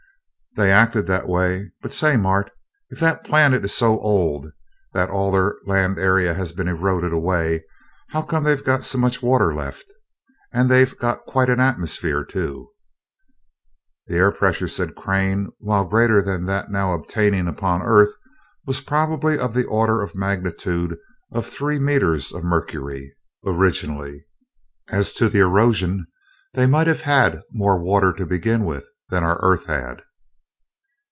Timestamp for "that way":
1.07-1.71